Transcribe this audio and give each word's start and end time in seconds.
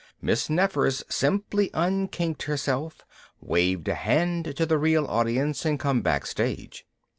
Miss 0.19 0.49
Nefer's 0.49 1.03
simply 1.09 1.69
unkinked 1.75 2.41
herself, 2.45 3.05
waved 3.39 3.87
a 3.87 3.93
hand 3.93 4.55
to 4.57 4.65
the 4.65 4.79
real 4.79 5.05
audience 5.05 5.63
and 5.63 5.79
come 5.79 6.01
back 6.01 6.25
stage. 6.25 6.87